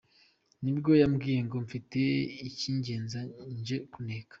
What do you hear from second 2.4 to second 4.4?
ikingenza nje kuneka.